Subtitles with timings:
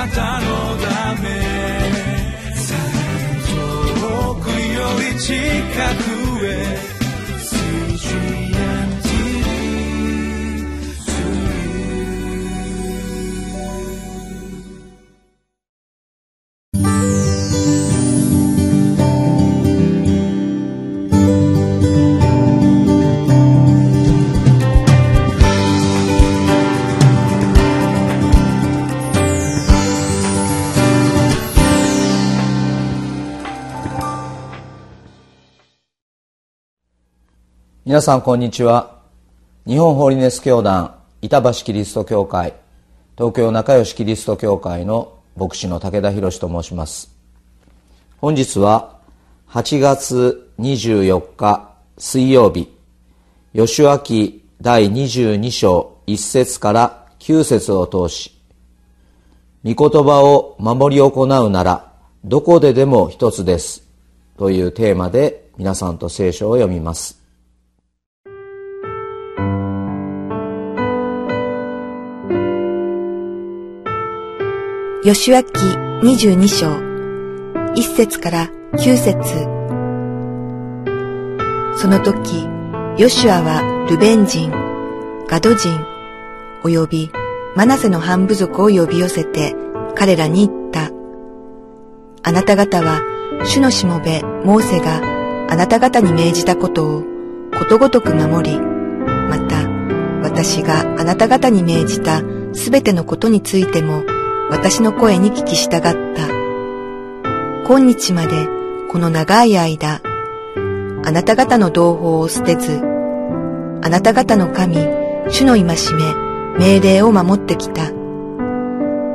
[0.00, 0.46] なたの
[0.78, 1.28] ため。
[4.00, 5.34] 遠くより近
[6.04, 6.09] く。
[37.90, 39.00] 皆さんこんにちは。
[39.66, 42.54] 日本ホーリネス教団板橋キリスト教会
[43.18, 47.10] 東京仲良しキリスト教会の牧師の武田博と申します。
[48.18, 49.00] 本日は
[49.48, 52.72] 8月24日水曜日。
[53.56, 58.40] 吉脇第22章1節から9節を通し
[59.64, 61.92] 御言葉を守り行うなら
[62.24, 63.82] どこででも一つです。
[64.38, 67.19] というテーマで皆さんと聖書を読みます。
[75.02, 75.46] 吉脇
[76.02, 76.76] 二十二章、
[77.74, 79.16] 一節から九節。
[81.74, 82.46] その時、
[82.98, 84.50] ヨシュアはルベン人、
[85.26, 85.70] ガド人、
[86.64, 87.10] 及び
[87.56, 89.56] マナセの半部族を呼び寄せて
[89.94, 90.90] 彼らに言った。
[92.22, 93.00] あなた方は
[93.46, 95.00] 主のしもべモーセが
[95.48, 97.04] あなた方に命じたことを
[97.58, 99.66] ことごとく守り、また
[100.22, 102.20] 私があなた方に命じた
[102.52, 104.04] すべてのことについても
[104.50, 106.28] 私の声に聞き従った。
[107.66, 108.48] 今日まで
[108.90, 110.00] この長い間、
[111.04, 112.80] あなた方の同胞を捨てず、
[113.82, 114.76] あなた方の神、
[115.28, 115.76] 主の戒め、
[116.58, 117.92] 命令を守ってきた。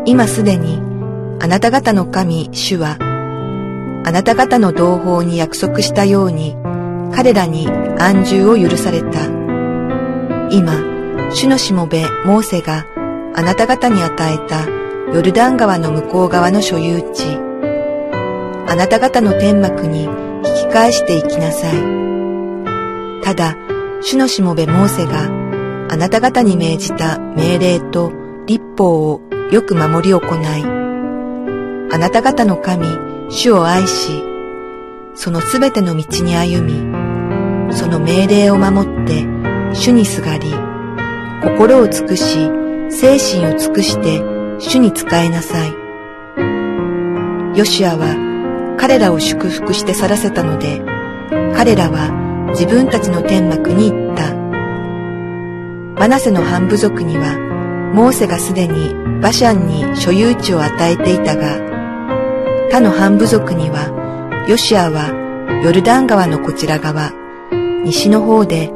[0.05, 0.81] 今すでに、
[1.41, 2.95] あなた方の神、主は、
[4.05, 6.55] あなた方の同胞に約束したように、
[7.13, 7.67] 彼らに
[7.99, 9.25] 安住を許された。
[10.49, 10.81] 今、
[11.33, 12.85] 主のしもべ、モーセが
[13.35, 14.84] あなた方に与えた
[15.15, 17.23] ヨルダン川の向こう側の所有地、
[18.67, 23.23] あなた方の天幕に引き返していきなさい。
[23.23, 23.55] ただ、
[24.01, 25.29] 主のしもべモーセが
[25.89, 28.11] あなた方に命じた命令と
[28.45, 29.21] 立法を
[29.53, 30.65] よく守り行い、
[31.93, 32.85] あなた方の神、
[33.29, 34.21] 主を愛し、
[35.13, 39.25] そのすべての道に歩み、その命令を守って
[39.73, 40.53] 主にすがり、
[41.41, 42.51] 心を尽くし、
[42.89, 45.73] 精神を尽くして主に仕えなさい。
[47.57, 48.15] ヨシアは
[48.77, 50.81] 彼らを祝福して去らせたので、
[51.55, 52.11] 彼らは
[52.51, 54.33] 自分たちの天幕に行った。
[55.99, 57.37] マナセの半部族には、
[57.93, 61.57] モーセがすでにバシャンに所有地を与えていたが、
[62.69, 65.09] 他の半部族には、ヨシアは
[65.63, 67.11] ヨルダン川のこちら側、
[67.85, 68.71] 西の方で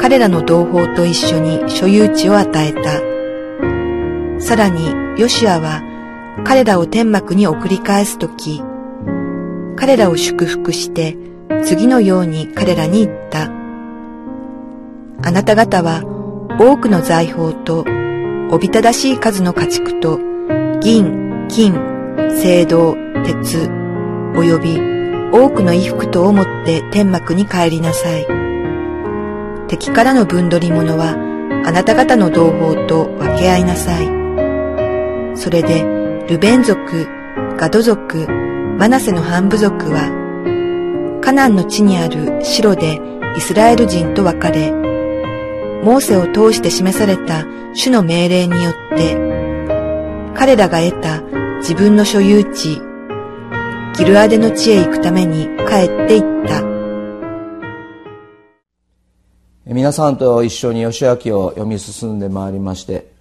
[0.00, 4.40] 彼らの同胞と一緒に所有地を与えた。
[4.40, 5.82] さらに、ヨシアは
[6.44, 8.62] 彼らを天幕に送り返すとき、
[9.76, 11.16] 彼らを祝福して
[11.64, 13.50] 次のように彼らに言った。
[15.22, 16.02] あなた方は
[16.58, 17.84] 多くの財宝と
[18.50, 20.18] おびただしい数の家畜と
[20.80, 23.70] 銀、金、青銅、鉄、
[24.36, 24.78] および
[25.32, 28.26] 多くの衣服とを持って天幕に帰りなさい。
[29.68, 31.12] 敵からの分取り物は
[31.64, 34.23] あなた方の同胞と分け合いなさい。
[35.34, 35.82] それで、
[36.28, 37.06] ルベン族、
[37.56, 38.26] ガド族、
[38.78, 43.00] マナセの半部族は、カナンの地にある城で
[43.36, 44.72] イスラエル人と別れ、
[45.82, 47.44] モーセを通して示された
[47.74, 49.16] 主の命令によって、
[50.36, 51.20] 彼らが得た
[51.58, 52.80] 自分の所有地、
[53.96, 56.62] ギルアデの地へ行くために帰って行った。
[59.66, 63.14] 皆さんと一緒に義明を読み進んでまいりまして、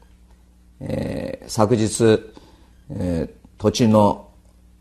[0.82, 2.20] えー、昨日、
[2.90, 4.30] えー、土地の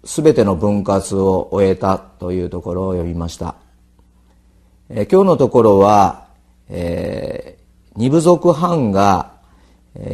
[0.04, 3.56] 全ての分割を終えたというところを読みました、
[4.88, 6.26] えー、今日のところは、
[6.69, 9.32] えー、二部族藩が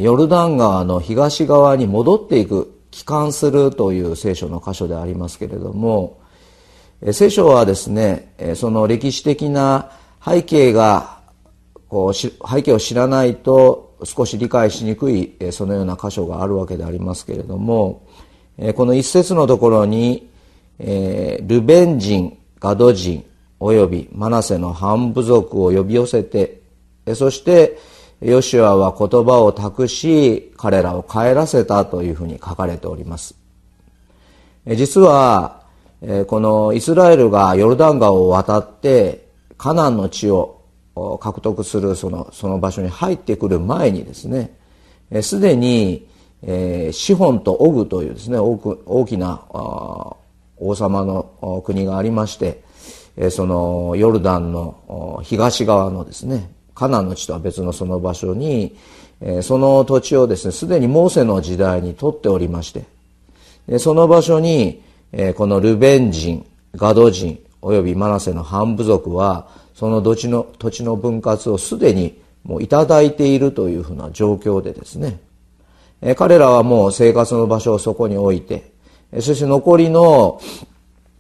[0.01, 6.21] ヨルダン川の東側に戻っていく帰還するという聖書の箇所でありますけれども
[7.13, 9.93] 聖書はですねその歴史的な
[10.25, 11.21] 背景が
[11.89, 12.33] こう背
[12.63, 18.07] 景を知らないと少し理解しにくいそのような箇所があるわけでありますけれども
[18.75, 20.29] この一節のところに
[20.79, 23.25] ルベン人ガド人
[23.61, 26.61] およびマナセの半部族を呼び寄せて
[27.15, 27.79] そして
[28.21, 33.37] ヨシュアは言葉を託し彼らを帰らせたというふうに書かれております。
[34.67, 35.63] 実は
[36.27, 40.58] このイスラエルがヨルダン川を渡ってカナンの地を
[41.21, 44.51] 獲得するそのその場所に入ってくる前にですね
[45.23, 46.07] すでに
[46.93, 52.63] シホンとオグというですね大きな王様の国がありまして
[53.31, 58.77] そのヨルダンの東側のですねカナンの地とは別のその場所に
[59.43, 64.83] その土地をですねすでにモーセの時代に取っておりましてその場所に
[65.37, 66.47] このルベン人
[66.77, 69.49] ガド人およびマナセの半部族は
[69.79, 75.21] その土地の土地の分割をすでにもういただいているというふうな状況でですね。
[76.03, 78.73] え彼らはもう生活の場所をそこに置いて
[79.21, 80.41] そして残りの、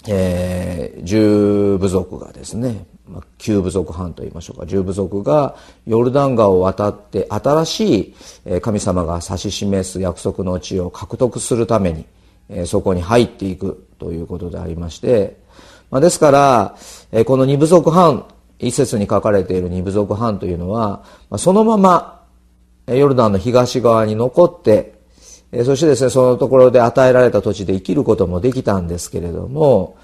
[0.08, 4.66] えー、十部族がですね、まあ、九部族半と言いましょうか。
[4.66, 5.54] 十部族が
[5.86, 11.92] ヨルダン川を渡って新しい神様が指し示す約束の地を獲得するため
[12.48, 15.36] にそこに入っていくということでありまして、
[15.92, 16.32] まあ、ですか
[17.12, 18.26] ら、この二部族半
[18.58, 21.04] 一節に書かれている二部族半というのは、
[21.36, 22.22] そのまま
[22.86, 24.98] ヨルダンの東側に残って、
[25.64, 29.96] そしてですね、そのところで与えられた土地で生きることもできたんですけれども、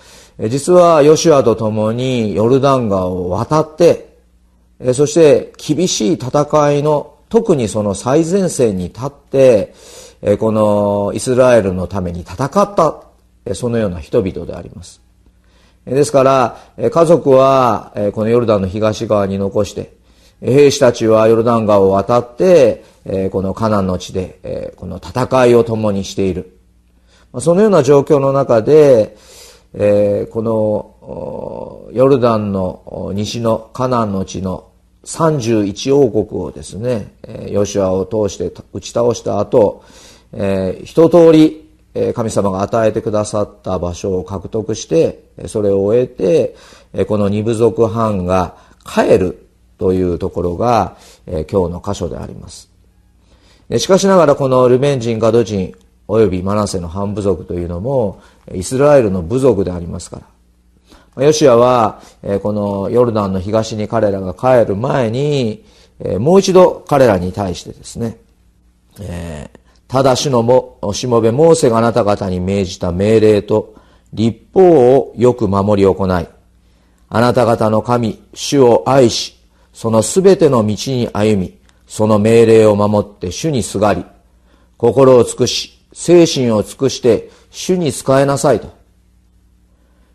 [0.49, 4.15] 実はヨシュアと共にヨルダン川を渡って、
[4.93, 9.75] そして厳しい戦いの特にその最前線に立って、
[10.39, 13.03] このイスラエルのために戦った、
[13.55, 15.04] そのような人々であります。
[15.87, 19.93] ですから、家族はこのヨルダンの東側に残して、
[20.41, 22.85] 兵士たちはヨルダン川を渡って、
[23.31, 26.59] このカナンの地で、この戦いを共にしている。
[27.39, 29.17] そのような状況の中で、
[30.31, 34.69] このヨルダンの西のカナンの地の
[35.05, 37.15] 31王国をですね、
[37.51, 39.83] ヨシュアを通して打ち倒した後、
[40.85, 41.64] 一通り
[42.15, 46.57] 神様が与えてくださった場所を獲得して、それを終えて、
[47.07, 49.47] この二部族藩が帰る
[49.79, 50.97] というところが、
[51.27, 52.69] 今日の箇所であります。
[53.79, 55.75] しかしながらこのルベン人、ガド人、
[56.09, 58.21] およびマナセの半部族というのも、
[58.53, 60.21] イスラエルの部族でありますか
[61.17, 61.25] ら。
[61.25, 62.03] ヨシアは、
[62.43, 65.65] このヨルダンの東に彼らが帰る前に、
[66.19, 68.19] もう一度彼らに対してですね、
[69.01, 69.64] えー
[69.95, 73.77] ただしのも、しもべモーセがあなた方に命じた命令と
[74.13, 76.29] 立法をよく守り行い、
[77.09, 79.41] あなた方の神、主を愛し、
[79.73, 81.57] そのすべての道に歩み、
[81.87, 84.05] その命令を守って主にすがり、
[84.79, 88.77] 心を尽くし、精神を尽くして主に仕えなさいと。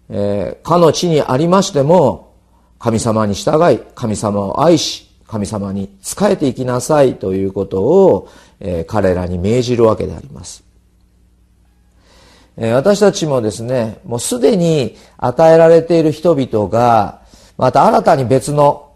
[0.09, 2.35] えー、かの地にありましても、
[2.79, 8.29] 神様に従い、神様を愛し、神様に仕えていきなさいということを、
[8.59, 10.63] え、彼らに命じるわけであります。
[12.57, 17.21] え、私たちもですね、もうすでに与えられている人々が、
[17.57, 18.89] また新たに別の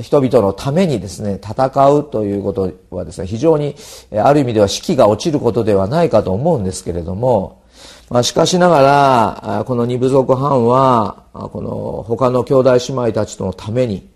[0.00, 3.76] 人々のためにですね、戦うということはですね、非常に
[4.16, 7.62] ある意味では士気が落ちることではないかと思うんですけれども、
[8.10, 8.82] まあ、しかしなが
[9.46, 14.11] ら、この二部族藩は、この他の兄弟姉妹たちとのために、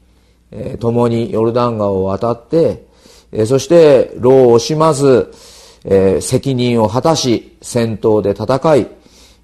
[0.51, 2.87] え共にヨルダン川を渡って、
[3.33, 5.33] えそして労を惜しまず、
[5.85, 8.89] え責任を果たし、戦闘で戦い、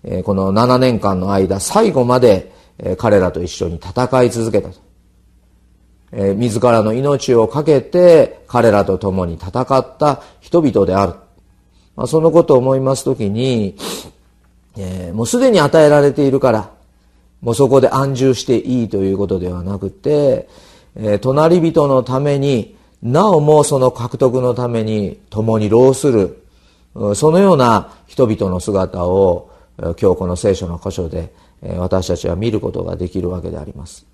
[0.04, 4.76] えこの7年間の間、最後まで、え彼らと一緒に戦い続けたと。
[6.12, 11.14] え自らの命を懸けて彼らと共に戦った人々である。
[11.96, 13.76] まあ、そのことを思いますときに、
[14.76, 16.70] えー、もうすでに与えられているから、
[17.40, 20.48] もうそこで安住していいということではなくて、
[20.96, 26.44] え、隣人のために、なおもその獲得のために共に労する、
[27.14, 31.32] そのような人々の姿を今日この聖書の箇所で
[31.78, 34.06] 私たちは見ることができるわけであります。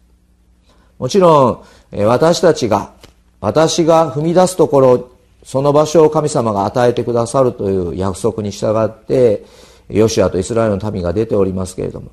[0.98, 2.92] もちろん私たちが、
[3.40, 5.10] 私が踏み出すところ、
[5.44, 9.44] その場所を神様が与えてくださるという約束に従って、
[9.88, 12.10] ヨシアとイスラエルの民が出ておりますけれども、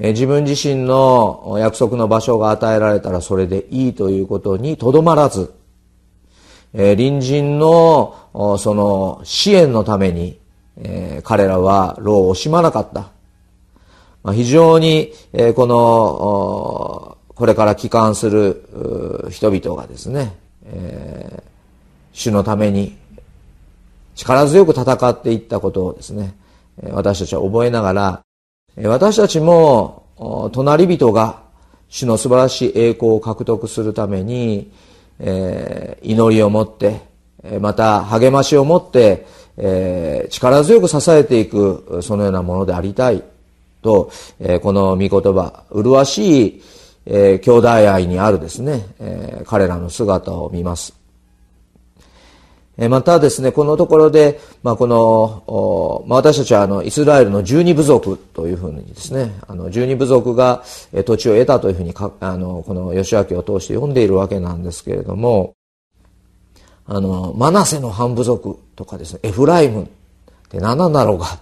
[0.00, 5.52] 自分自身の約束の場所が与えられたらそれでいいということにとどまらず、
[6.72, 10.38] 隣人のその支援のために
[11.22, 13.10] 彼らは労を惜しまなかった。
[14.32, 15.12] 非常に
[15.54, 20.34] このこれから帰還する人々がですね、
[22.14, 22.96] 主のために
[24.14, 26.34] 力強く戦っていったことをですね、
[26.90, 28.22] 私たちは覚えながら、
[28.76, 31.42] 私たちも隣人が
[31.88, 34.70] 主の素晴らしい栄光を獲得するために
[35.20, 37.00] えー、祈りを持って、
[37.60, 43.22] また励ましを持って、えー、力強く支えていく、そのようなものでありたい
[43.82, 44.10] と、
[44.40, 46.62] えー、この御言葉、麗しい、
[47.06, 50.99] えー、兄弟愛にあるですね、えー、彼らの姿を見ます。
[52.88, 60.62] またですね、このところで、まあ、この、まあ、私たちはあの、イスラエルの十二部族というふうにですね、あの、十二部族が
[61.04, 65.54] 土地を得たというふうにか、あの、この吉明を通して読んでいるわけなんですけれども、
[66.86, 69.86] あの、マナセの半部族とかですね、エフライムっ
[70.48, 71.38] て何なんだろうか。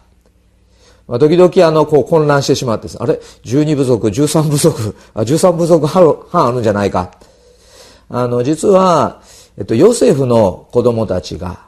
[1.07, 3.19] まあ、時々あの、こう混乱してしまってあれ？
[3.43, 7.13] 十二部族、十三部族、あ、十三部族半あるんじゃないか。
[8.11, 9.23] あの、実は、
[9.59, 11.67] えっと、ヨセフの子供たちが、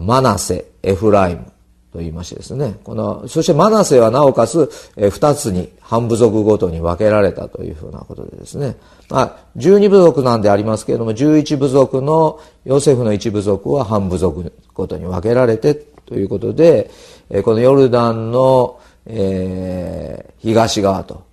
[0.00, 1.46] マナセ、エフライム
[1.90, 8.76] と言いましてですね、この、そしてマナセはなおかつ、え二つに、半部族ごとに分けられたというふうなことでですね、
[9.08, 16.90] まあ、十二部族なんでありますけれども、十一部族の、ヨセフの一部族は半部族ごとに分けられて、ということで、
[17.30, 21.24] えこのヨルダンの、えー、東側と、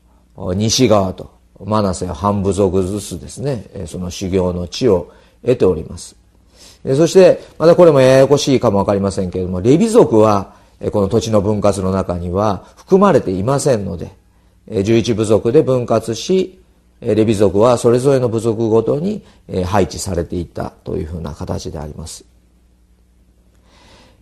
[0.55, 1.29] 西側と、
[1.65, 5.11] マナセは半部族ずつですね、その修行の地を
[5.43, 6.15] 得ております。
[6.95, 10.53] そして、またこれもややこしいかもわかりませんけれども、レビ族は、
[10.91, 14.11] この土地の分割の中には含まれていませんので、
[14.69, 16.59] 11部族で分割し、
[17.01, 19.23] レビ族はそれぞれの部族ごとに
[19.65, 22.23] 配置されていったというふうな形であります。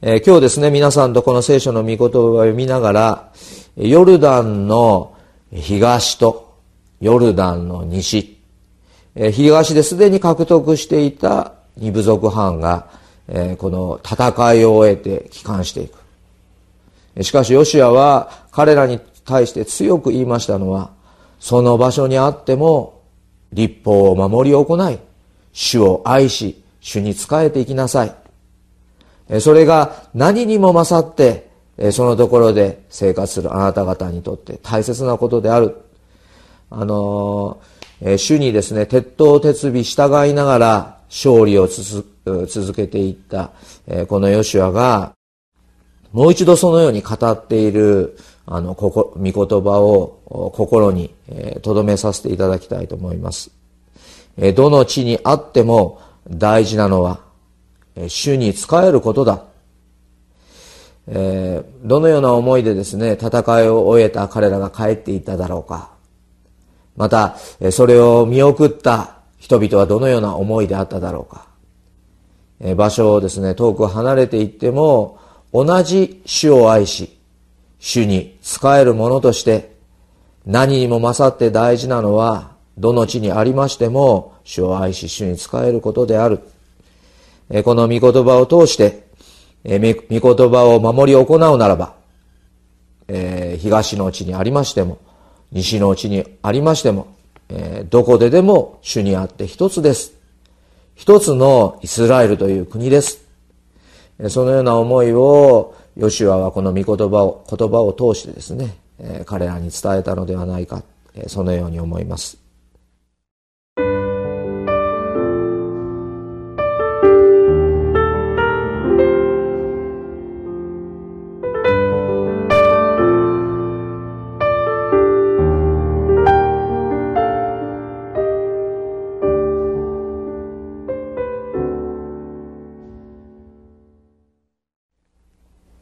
[0.02, 3.32] 今日ですね、皆さんとこの聖書の御言葉を読みながら、
[3.76, 5.16] ヨルダンの
[5.52, 6.56] 東と
[7.02, 8.37] ヨルダンの西、
[9.32, 12.88] 東ですでに獲得していた二部族藩が、
[13.58, 17.24] この戦いを終えて帰還していく。
[17.24, 20.92] しかし、ヨシアは彼らに対して強く言いましたのは、
[21.40, 23.02] その場所にあっても、
[23.54, 25.00] 立法を守り行い、
[25.52, 29.40] 主を愛し、主に仕えていきなさい。
[29.42, 31.50] それが何にも勝って、
[31.92, 35.76] そのところで生活するあなた方にとって大切なことである。
[36.70, 43.52] あのーえ主にですね、鉄頭鉄尾従いながら勝利を続けていった、
[43.88, 45.14] えこのヨシュアが、
[46.12, 51.14] もう一度そのように語っている、あの、ここ、御言葉を心に
[51.62, 53.52] 留めさせていただきたいと思います。
[54.38, 56.00] えどの地にあっても
[56.30, 57.22] 大事なのは、
[57.96, 59.44] え主に仕えることだ。
[61.08, 65.97] えどのような思いでですね、戦いを終えた彼らが帰っていっただろうか。
[66.98, 67.38] また、
[67.72, 71.48] それを見送った人々はどのような思いであっただろうか。
[72.76, 75.20] 場所をですね、遠く離れていっても、
[75.54, 77.18] 同じ主を愛し、
[77.80, 79.78] 主に仕える者として、
[80.46, 86.40] 何にも勝って大事なのは、どの地にありましても、主を愛し、主に仕えることである。
[87.64, 89.08] この御言葉を通して、
[89.64, 91.94] 御言葉を守り行うならば、
[93.60, 94.98] 東の地にありましても、
[95.52, 97.08] 西のうちにありましても、
[97.50, 100.14] えー、どこででも主にあって一つです。
[100.96, 103.26] 一つのイスラエルという国です。
[104.30, 108.78] そのような思いを、ヨシュアはこの御言葉を、言葉を通してですね、
[109.26, 110.84] 彼らに伝えたのではないか、
[111.28, 112.47] そのように思います。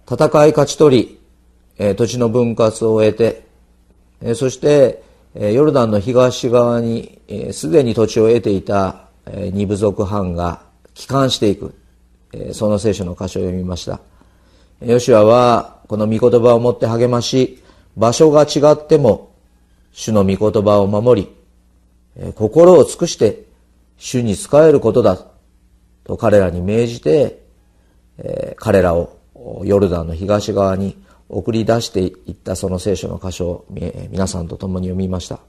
[0.10, 1.20] 戦い勝ち取り、
[1.78, 3.46] えー、土地の分割を終えて、
[4.22, 7.20] えー、そして、えー、ヨルダンの東側に
[7.52, 10.62] すで、に土地を得ていた、えー、二部族藩が
[10.94, 11.76] 帰還していく、
[12.32, 14.00] えー、その聖書の箇所を読みました。
[14.82, 17.64] ヨシュアはこの御言葉を持って励まし、
[17.98, 19.34] 場所が違っても
[19.92, 21.36] 主の御言葉を守り、
[22.18, 23.46] えー、心を尽くして
[23.98, 25.18] 主に仕えることだ
[26.04, 27.42] と彼らに命じて、
[28.18, 29.18] えー、彼らを
[29.64, 30.98] ヨルダンの東側に
[31.30, 33.66] 送り出していったその聖書の箇所を
[34.10, 35.40] 皆さんと共に読みました。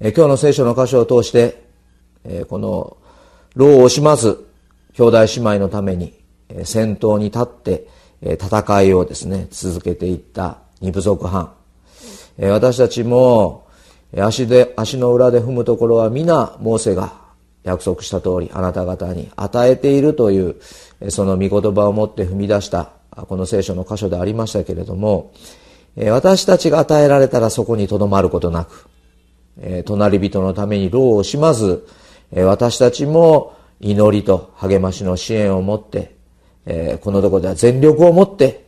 [0.00, 1.62] 今日の聖書の箇所を通して、
[2.48, 2.96] この
[3.54, 4.48] 労を惜しまず
[4.94, 6.14] 兄弟姉妹のために
[6.64, 7.88] 先頭に立って
[8.22, 11.52] 戦いをですね、続けていった二部族藩。
[12.38, 13.66] 私たちも
[14.16, 17.21] 足で、足の裏で踏むところは皆モーセが
[17.64, 20.56] 約束した通りあなた方に与えているという
[21.10, 25.32] その御言葉を持って踏み出したこの聖書の箇所でありましたけれども
[25.96, 28.88] 私たちが与えられたらそこにとどまることなく
[29.84, 31.86] 隣人のために労を惜しまず
[32.32, 36.16] 私たちも祈りと励ましの支援を持って、
[37.02, 38.64] このところでは全力を持って、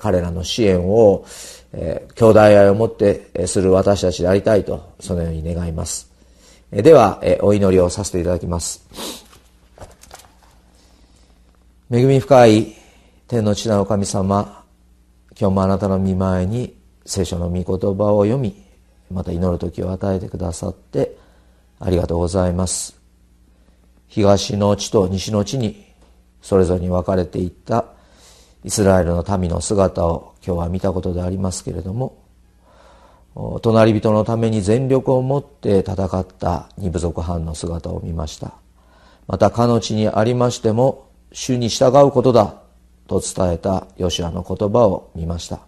[0.00, 1.24] 彼らの支援を、
[1.72, 6.13] 兄弟愛を持ってする私たちでありたいと、そのように願います。
[6.70, 8.84] では、お祈りをさせていただきます。
[11.90, 12.74] 恵み深い
[13.28, 14.64] 天の地なお神様、
[15.38, 17.64] 今日もあなたの見前に聖書の御言
[17.96, 18.64] 葉を読み、
[19.10, 21.16] また祈る時を与えてくださって
[21.78, 22.98] ありがとうございます。
[24.08, 25.84] 東の地と西の地に
[26.40, 27.84] それぞれに分かれていった
[28.64, 32.23] イスラエルの民の姿を今日は見たことでありますけれども
[33.34, 38.52] 隣人のために全力を持って戦った二部族藩の姿を見ました。
[39.26, 42.54] またかの地にありましても主に従うことだ
[43.08, 45.60] と伝えたヨシアの言葉を見ました。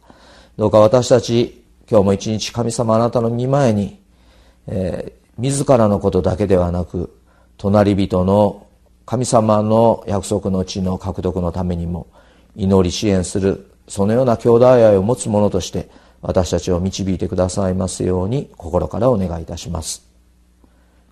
[0.57, 4.01] どうか私たち今日も一日神様あなたの見前に、
[4.69, 7.17] えー、自らのことだけではなく
[7.59, 8.67] 隣人の
[9.05, 12.09] 神様の約束の地の獲得のためにも
[12.55, 15.89] 祈り支援するそのような兄弟愛を持つ者として
[16.23, 20.07] 私たちを導いてくださいますように心からお願いいたします。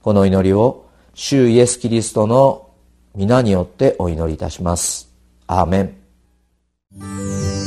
[0.03, 2.71] この祈りを主イエス・キリストの
[3.15, 5.09] 皆によってお祈りいたします。
[5.47, 7.63] アーメン。